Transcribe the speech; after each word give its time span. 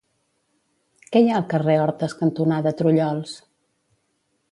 Què 1.15 1.19
hi 1.25 1.27
ha 1.31 1.35
al 1.39 1.45
carrer 1.51 1.75
Hortes 1.81 2.15
cantonada 2.21 2.73
Trullols? 2.79 3.35